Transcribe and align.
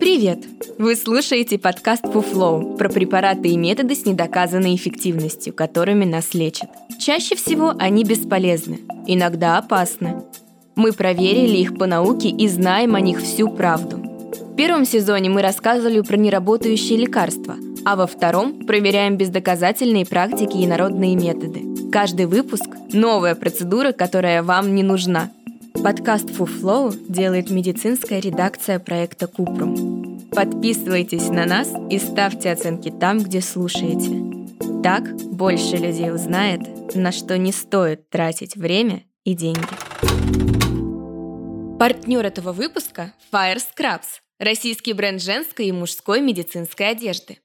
Привет! 0.00 0.44
Вы 0.78 0.94
слушаете 0.94 1.58
подкаст 1.58 2.04
Фуфлоу 2.04 2.76
про 2.76 2.88
препараты 2.88 3.48
и 3.48 3.56
методы 3.56 3.96
с 3.96 4.06
недоказанной 4.06 4.76
эффективностью, 4.76 5.52
которыми 5.52 6.04
нас 6.04 6.34
лечат. 6.34 6.70
Чаще 7.00 7.34
всего 7.34 7.74
они 7.78 8.04
бесполезны, 8.04 8.78
иногда 9.08 9.58
опасны. 9.58 10.22
Мы 10.76 10.92
проверили 10.92 11.56
их 11.56 11.76
по 11.76 11.86
науке 11.86 12.28
и 12.28 12.46
знаем 12.46 12.94
о 12.94 13.00
них 13.00 13.20
всю 13.20 13.48
правду. 13.50 13.96
В 13.96 14.54
первом 14.54 14.84
сезоне 14.84 15.30
мы 15.30 15.42
рассказывали 15.42 16.00
про 16.00 16.16
неработающие 16.16 16.96
лекарства, 16.96 17.56
а 17.84 17.96
во 17.96 18.06
втором 18.06 18.66
проверяем 18.66 19.16
бездоказательные 19.16 20.06
практики 20.06 20.58
и 20.58 20.66
народные 20.66 21.16
методы. 21.16 21.90
Каждый 21.90 22.26
выпуск– 22.26 22.68
новая 22.92 23.34
процедура, 23.34 23.90
которая 23.90 24.44
вам 24.44 24.76
не 24.76 24.84
нужна– 24.84 25.32
Подкаст 25.82 26.30
FuFlow 26.30 26.92
делает 27.08 27.50
медицинская 27.50 28.18
редакция 28.18 28.80
проекта 28.80 29.28
Купрум. 29.28 30.28
Подписывайтесь 30.32 31.28
на 31.28 31.46
нас 31.46 31.72
и 31.88 32.00
ставьте 32.00 32.50
оценки 32.50 32.90
там, 32.90 33.20
где 33.20 33.40
слушаете. 33.40 34.82
Так 34.82 35.14
больше 35.26 35.76
людей 35.76 36.12
узнает, 36.12 36.96
на 36.96 37.12
что 37.12 37.38
не 37.38 37.52
стоит 37.52 38.10
тратить 38.10 38.56
время 38.56 39.04
и 39.24 39.34
деньги. 39.34 39.68
Партнер 41.78 42.26
этого 42.26 42.52
выпуска– 42.52 43.14
Fire 43.32 43.58
Scrubs, 43.58 44.20
российский 44.40 44.92
бренд 44.94 45.22
женской 45.22 45.66
и 45.66 45.72
мужской 45.72 46.20
медицинской 46.20 46.90
одежды. 46.90 47.38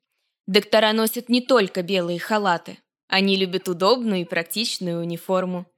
Доктора 0.48 0.92
носят 0.92 1.30
не 1.30 1.42
только 1.42 1.84
белые 1.84 2.20
халаты. 2.20 2.80
Они 3.08 3.38
любят 3.38 3.70
удобную 3.70 4.22
и 4.22 4.26
практичную 4.26 5.02
униформу– 5.02 5.68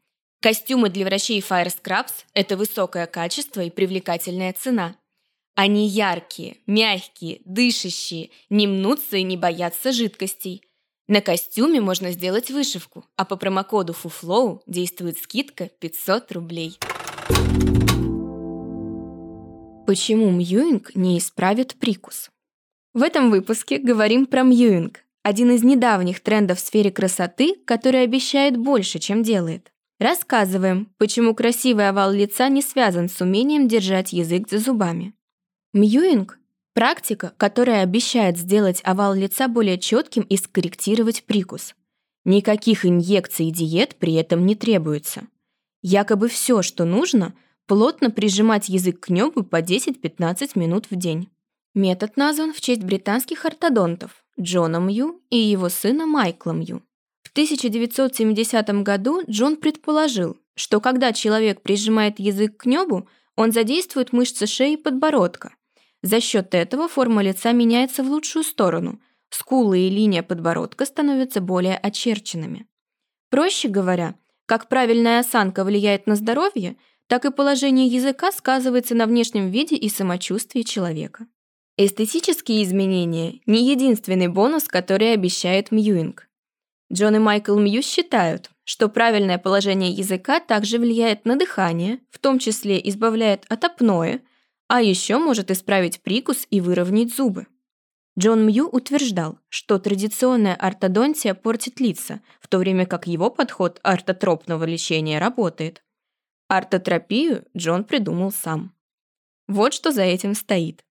Костюмы 0.45 0.90
для 0.90 1.05
врачей 1.05 1.40
Fire 1.40 1.73
Scrubs– 1.76 2.13
это 2.35 2.55
высокое 2.55 3.08
качество 3.08 3.62
и 3.62 3.72
привлекательная 3.72 4.53
цена. 4.53 4.95
Они 5.55 5.88
яркие, 5.88 6.58
мягкие, 6.67 7.41
дышащие, 7.45 8.30
не 8.52 8.67
мнутся 8.67 9.17
и 9.17 9.23
не 9.23 9.38
боятся 9.38 9.92
жидкостей. 9.92 10.61
На 11.08 11.22
костюме 11.22 11.81
можно 11.81 12.11
сделать 12.11 12.52
вышивку, 12.52 13.05
а 13.16 13.25
по 13.25 13.38
промокоду 13.38 13.94
FUFLOW 13.94 14.61
действует 14.67 15.17
скидка 15.17 15.72
500 15.80 16.31
рублей. 16.33 16.77
Почему 19.88 20.30
Мьюинг 20.30 20.94
не 20.94 21.17
исправит 21.17 21.73
прикус? 21.80 22.30
В 22.94 23.02
этом 23.02 23.31
выпуске 23.31 23.80
говорим 23.80 24.27
про 24.27 24.44
Мьюинг, 24.44 25.00
один 25.23 25.50
из 25.50 25.64
недавних 25.64 26.20
трендов 26.20 26.59
в 26.59 26.61
сфере 26.61 26.92
красоты, 26.92 27.55
который 27.66 28.03
обещает 28.03 28.58
больше, 28.58 29.00
чем 29.00 29.23
делает. 29.23 29.72
Рассказываем, 30.00 30.94
почему 30.98 31.34
красивый 31.34 31.90
овал 31.90 32.12
лица 32.12 32.50
не 32.50 32.62
связан 32.62 33.10
с 33.10 33.22
умением 33.22 33.68
держать 33.68 34.14
язык 34.14 34.50
за 34.50 34.60
зубами. 34.60 35.14
Мьюинг– 35.74 36.38
практика, 36.74 37.34
которая 37.38 37.84
обещает 37.84 38.38
сделать 38.38 38.82
овал 38.84 39.14
лица 39.14 39.48
более 39.48 39.80
четким 39.80 40.23
и 40.23 40.38
скорректировать 40.38 41.23
прикус. 41.23 41.76
Никаких 42.26 42.86
инъекций 42.86 43.48
и 43.48 43.52
диет 43.52 43.96
при 43.96 44.14
этом 44.14 44.46
не 44.46 44.56
требуется. 44.56 45.28
Якобы 45.82 46.28
все, 46.28 46.62
что 46.62 46.86
нужно– 46.86 47.34
плотно 47.68 48.12
прижимать 48.12 48.70
язык 48.70 49.00
к 49.00 49.10
небу 49.10 49.44
по 49.44 49.62
10-15 49.62 50.52
минут 50.56 50.88
в 50.90 50.96
день. 50.96 51.30
Метод 51.73 52.16
назван 52.16 52.54
в 52.54 52.62
честь 52.62 52.84
британских 52.84 53.46
ортодонтов 53.46 54.23
Джона 54.40 54.78
Мью 54.78 55.22
и 55.30 55.38
его 55.38 55.70
сына 55.70 56.06
Майкла 56.06 56.52
Мью. 56.52 56.84
1970 57.36 58.81
году 58.81 59.22
Джон 59.30 59.58
предположил, 59.58 60.38
что 60.55 60.80
когда 60.80 61.11
человек 61.11 61.61
прижимает 61.61 62.17
язык 62.17 62.55
к 62.55 62.66
небу, 62.66 63.09
он 63.36 63.52
задействует 63.52 64.14
мышцы 64.14 64.47
шеи 64.47 64.75
и 64.75 64.77
подбородка. 64.77 65.53
За 66.02 66.22
счет 66.22 66.55
этого 66.55 66.88
форма 66.88 67.22
лица 67.22 67.52
меняется 67.52 68.03
в 68.03 68.09
лучшую 68.09 68.45
сторону, 68.45 69.02
скулы 69.30 69.80
и 69.80 69.89
линия 69.89 70.23
подбородка 70.23 70.86
становятся 70.86 71.42
более 71.42 71.75
очерченными. 71.75 72.67
Проще 73.30 73.67
говоря, 73.67 74.15
как 74.45 74.70
правильная 74.70 75.20
осанка 75.20 75.65
влияет 75.65 76.08
на 76.08 76.15
здоровье, 76.15 76.77
так 77.08 77.26
и 77.26 77.31
положение 77.31 77.87
языка 77.87 78.31
сказывается 78.31 78.95
на 78.95 79.08
внешнем 79.08 79.49
виде 79.52 79.76
и 79.76 79.89
самочувствии 79.89 80.61
человека. 80.61 81.27
Эстетические 81.76 82.64
изменения– 82.64 83.42
не 83.45 83.70
единственный 83.70 84.30
бонус, 84.30 84.70
который 84.70 85.11
обещает 85.11 85.71
Мьюинг. 85.71 86.24
Джон 86.94 87.16
и 87.16 87.20
Майкл 87.20 87.58
Мью 87.58 87.82
считают, 87.82 88.52
что 88.64 88.90
правильное 88.90 89.38
положение 89.38 89.92
языка 89.92 90.40
также 90.40 90.78
влияет 90.78 91.26
на 91.26 91.36
дыхание, 91.36 92.00
в 92.12 92.20
том 92.20 92.38
числе 92.38 92.80
избавляет 92.90 93.46
от 93.50 93.64
апноэ, 93.64 94.20
а 94.68 94.82
еще 94.82 95.18
может 95.18 95.52
исправить 95.52 96.02
прикус 96.02 96.46
и 96.50 96.62
выровнять 96.62 97.16
зубы. 97.16 97.48
Джон 98.18 98.46
Мью 98.46 98.70
утверждал, 98.70 99.40
что 99.50 99.78
традиционная 99.78 100.56
ортодонтия 100.56 101.34
портит 101.34 101.80
лица, 101.80 102.22
в 102.40 102.48
то 102.48 102.60
время 102.60 102.86
как 102.86 103.08
его 103.08 103.30
подход 103.30 103.80
ортотропного 103.84 104.64
лечения 104.64 105.20
работает. 105.20 105.84
Ортотропию 106.48 107.46
Джон 107.58 107.84
придумал 107.84 108.32
сам. 108.32 108.73
Вот 109.48 109.73
что 109.73 109.92
за 109.92 110.04
этим 110.04 110.34
стоит. 110.34 110.86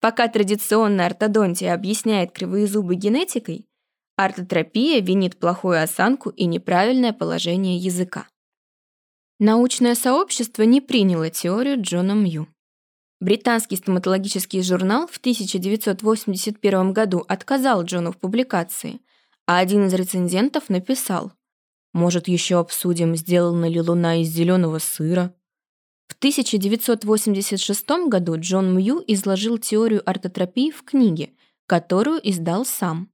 Пока 0.00 0.28
традиционная 0.28 1.06
ортодонтия 1.06 1.72
объясняет 1.72 2.32
кривые 2.32 2.66
зубы 2.66 2.96
генетикой, 2.96 3.66
Ортотропия 4.24 5.00
винит 5.00 5.36
плохую 5.36 5.82
осанку 5.82 6.30
и 6.30 6.44
неправильное 6.44 7.12
положение 7.12 7.76
языка. 7.76 8.28
Научное 9.40 9.96
сообщество 9.96 10.62
не 10.62 10.80
приняло 10.80 11.28
теорию 11.28 11.82
Джона 11.82 12.12
Мью. 12.12 12.46
Британский 13.20 13.76
стоматологический 13.76 14.62
журнал 14.62 15.08
в 15.08 15.16
1981 15.16 16.92
году 16.92 17.24
отказал 17.26 17.82
Джону 17.82 18.12
в 18.12 18.18
публикации, 18.18 19.00
а 19.46 19.58
один 19.58 19.86
из 19.86 19.94
рецензентов 19.94 20.68
написал 20.68 21.32
«Может, 21.92 22.28
еще 22.28 22.60
обсудим, 22.60 23.16
сделана 23.16 23.68
ли 23.68 23.80
луна 23.80 24.22
из 24.22 24.28
зеленого 24.28 24.78
сыра?» 24.78 25.34
В 26.06 26.14
1986 26.14 28.08
году 28.08 28.36
Джон 28.38 28.76
Мью 28.76 29.02
изложил 29.06 29.58
теорию 29.58 30.08
ортотропии 30.08 30.70
в 30.70 30.84
книге, 30.84 31.30
которую 31.66 32.20
издал 32.28 32.64
сам. 32.64 33.11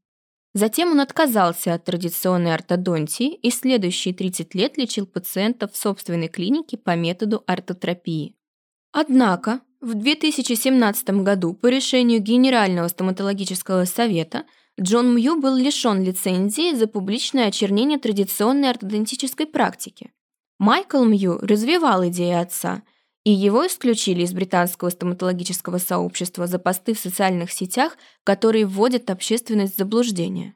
Затем 0.58 0.90
он 0.90 1.00
отказался 1.00 1.74
от 1.74 1.84
традиционной 1.84 2.52
ортодонтии 2.52 3.32
и 3.32 3.48
следующие 3.52 4.12
30 4.12 4.56
лет 4.56 4.76
лечил 4.76 5.06
пациентов 5.06 5.72
в 5.72 5.76
собственной 5.76 6.26
клинике 6.26 6.76
по 6.76 6.96
методу 6.96 7.44
ортотропии. 7.46 8.34
Однако 8.90 9.60
в 9.80 9.94
2017 9.94 11.10
году 11.22 11.54
по 11.54 11.68
решению 11.68 12.18
Генерального 12.20 12.88
стоматологического 12.88 13.84
совета 13.84 14.46
Джон 14.80 15.14
Мью 15.14 15.40
был 15.40 15.54
лишен 15.54 16.02
лицензии 16.02 16.74
за 16.74 16.88
публичное 16.88 17.46
очернение 17.46 18.00
традиционной 18.00 18.70
ортодонтической 18.70 19.46
практики. 19.46 20.10
Майкл 20.58 21.04
Мью 21.04 21.38
развивал 21.40 22.04
идеи 22.08 22.34
отца– 22.34 22.82
и 23.24 23.30
его 23.30 23.66
исключили 23.66 24.22
из 24.22 24.32
британского 24.32 24.90
стоматологического 24.90 25.78
сообщества 25.78 26.46
за 26.46 26.58
посты 26.58 26.94
в 26.94 26.98
социальных 26.98 27.52
сетях, 27.52 27.96
которые 28.24 28.66
вводят 28.66 29.10
общественность 29.10 29.74
в 29.74 29.78
заблуждение. 29.78 30.54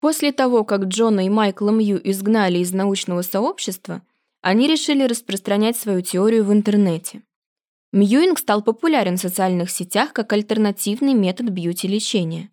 После 0.00 0.30
того, 0.32 0.64
как 0.64 0.84
Джона 0.84 1.26
и 1.26 1.28
Майкла 1.28 1.70
Мью 1.70 2.00
изгнали 2.02 2.58
из 2.58 2.72
научного 2.72 3.22
сообщества, 3.22 4.02
они 4.40 4.68
решили 4.68 5.02
распространять 5.02 5.76
свою 5.76 6.02
теорию 6.02 6.44
в 6.44 6.52
интернете. 6.52 7.22
Мьюинг 7.92 8.38
стал 8.38 8.62
популярен 8.62 9.16
в 9.16 9.20
социальных 9.20 9.70
сетях 9.70 10.12
как 10.12 10.32
альтернативный 10.32 11.14
метод 11.14 11.48
бьюти-лечения. 11.48 12.50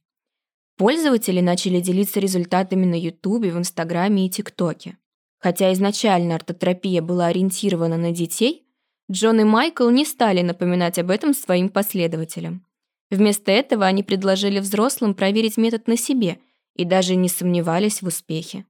Пользователи 0.78 1.40
начали 1.40 1.79
делиться 1.81 2.19
результатами 2.19 2.85
на 2.85 3.00
Ютубе, 3.00 3.51
в 3.51 3.57
Инстаграме 3.57 4.25
и 4.25 4.29
ТикТоке. 4.29 4.97
Хотя 5.38 5.72
изначально 5.74 6.35
ортотропия 6.35 7.01
была 7.01 7.28
ориентирована 7.28 7.97
на 7.97 8.12
детей, 8.12 8.64
Джон 9.11 9.41
и 9.41 9.43
Майкл 9.43 9.89
не 9.89 10.03
стали 10.03 10.41
напоминать 10.41 10.97
об 10.97 11.11
этом 11.11 11.33
своим 11.33 11.69
последователям. 11.69 12.65
Вместо 13.12 13.51
этого 13.51 13.85
они 13.85 14.01
предложили 14.01 14.59
взрослым 14.59 15.13
проверить 15.13 15.57
метод 15.57 15.88
на 15.88 15.95
себе 15.95 16.39
и 16.75 16.85
даже 16.85 17.15
не 17.15 17.30
сомневались 17.30 18.01
в 18.01 18.07
успехе. 18.07 18.65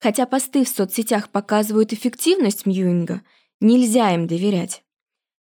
Хотя 0.00 0.26
посты 0.26 0.64
в 0.64 0.68
соцсетях 0.68 1.30
показывают 1.30 1.92
эффективность 1.92 2.66
Мьюинга, 2.66 3.22
нельзя 3.60 4.12
им 4.14 4.26
доверять. 4.26 4.82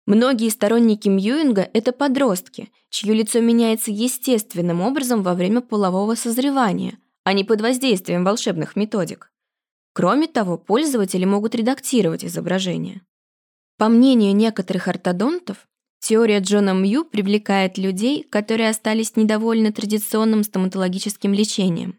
Многие 0.05 0.49
сторонники 0.49 1.07
Мьюинга– 1.07 1.69
это 1.73 1.91
подростки, 1.91 2.71
чье 2.89 3.13
лицо 3.13 3.39
меняется 3.39 3.89
естественным 3.89 4.81
образом 4.81 5.23
во 5.23 5.33
время 5.33 5.61
полового 5.61 6.15
созревания, 6.15 6.99
а 7.23 7.33
не 7.33 7.43
под 7.43 7.61
воздействием 7.61 8.23
волшебных 8.23 8.75
методик. 8.75 9.31
Кроме 9.93 10.27
того, 10.27 10.57
пользователи 10.57 11.25
могут 11.25 11.55
редактировать 11.55 12.23
изображение. 12.23 13.01
По 13.79 13.87
мнению 13.87 14.35
некоторых 14.35 14.89
ортодонтов, 14.89 15.65
теория 16.01 16.39
Джона 16.39 16.73
Мью 16.73 17.05
привлекает 17.05 17.77
людей, 17.77 18.23
которые 18.23 18.67
остались 18.67 19.15
недовольны 19.15 19.71
традиционным 19.71 20.43
стоматологическим 20.43 21.33
лечением. 21.33 21.97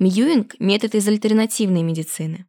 Мьюинг– 0.00 0.56
метод 0.58 0.96
из 0.96 1.06
альтернативной 1.06 1.82
медицины. 1.82 2.46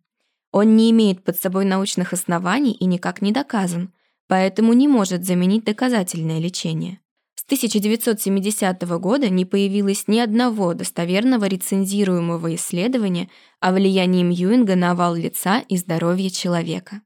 Он 0.51 0.75
не 0.75 0.89
имеет 0.89 1.23
под 1.23 1.39
собой 1.39 1.63
научных 1.63 2.11
оснований 2.11 2.71
и 2.71 2.85
никак 2.85 3.21
не 3.21 3.31
доказан, 3.31 3.93
поэтому 4.27 4.73
не 4.73 4.87
может 4.87 5.25
заменить 5.25 5.65
доказательное 5.65 6.39
лечение. 6.39 6.99
1970 7.45 8.81
года 8.97 9.29
не 9.29 9.45
появилось 9.45 10.07
ни 10.07 10.17
одного 10.17 10.73
достоверного 10.73 11.45
рецензируемого 11.45 12.55
исследования 12.55 13.29
о 13.59 13.73
влиянии 13.73 14.23
Мьюинга 14.23 14.75
на 14.75 14.89
овал 14.89 15.13
лица 15.13 15.59
и 15.69 15.77
здоровье 15.77 16.31
человека. 16.31 17.01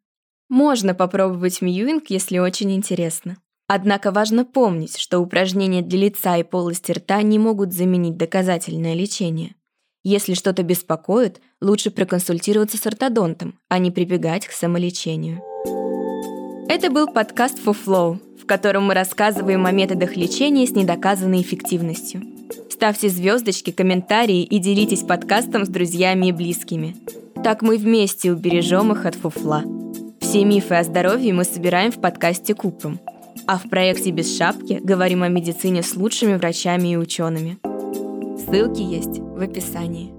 Можно 0.50 0.96
попробовать 0.96 1.62
Мьюинг, 1.62 2.06
если 2.10 2.40
очень 2.40 2.72
интересно. 2.72 3.38
Однако 3.68 4.12
важно 4.12 4.46
помнить, 4.46 4.98
что 4.98 5.20
упражнения 5.20 5.84
для 5.84 6.00
лица 6.00 6.38
и 6.38 6.44
полости 6.44 6.92
рта 6.92 7.22
не 7.22 7.38
могут 7.38 7.72
заменить 7.72 8.18
доказательное 8.18 8.96
лечение. 8.96 9.54
Если 10.04 10.34
что-то 10.34 10.64
беспокоит, 10.64 11.40
лучше 11.62 11.92
проконсультироваться 11.92 12.78
с 12.78 12.88
ортодонтом, 12.88 13.60
а 13.68 13.78
не 13.78 13.92
прибегать 13.92 14.48
к 14.48 14.52
самолечению. 14.52 15.44
Это 16.68 16.90
был 16.90 17.08
подкаст 17.08 17.60
For 17.64 17.78
Flow, 17.86 18.18
в 18.42 18.48
котором 18.48 18.86
мы 18.86 18.96
рассказываем 18.96 19.68
о 19.68 19.72
методах 19.72 20.16
лечения 20.16 20.66
с 20.66 20.72
недоказанной 20.72 21.42
эффективностью. 21.42 22.24
Ставьте 22.72 23.10
звездочки, 23.10 23.72
комментарии 23.72 24.44
и 24.44 24.58
делитесь 24.58 25.04
подкастом 25.04 25.66
с 25.66 25.70
друзьями 25.70 26.28
и 26.28 26.32
близкими. 26.32 26.96
Так 27.44 27.62
мы 27.62 27.78
вместе 27.78 28.32
убережем 28.32 28.92
их 28.94 29.06
от 29.06 29.14
фуфла. 29.14 29.64
Все 30.30 30.46
мифы 30.46 30.76
о 30.76 30.84
здоровье 30.84 31.34
мы 31.34 31.44
собираем 31.44 31.92
в 31.92 32.00
подкасте 32.00 32.54
Купрум. 32.54 33.00
А 33.48 33.58
в 33.58 33.68
проекте 33.68 34.12
«Без 34.12 34.38
шапки» 34.38 34.80
говорим 34.80 35.24
о 35.24 35.28
медицине 35.28 35.82
с 35.82 35.96
лучшими 35.96 36.36
врачами 36.36 36.90
и 36.90 36.98
учеными. 36.98 37.58
Ссылки 38.38 38.84
есть 38.84 39.18
в 39.18 39.42
описании. 39.42 40.19